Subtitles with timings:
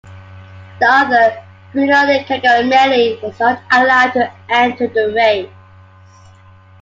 [0.79, 5.47] The other, Bruno Giacomelli, was not allowed to enter the race.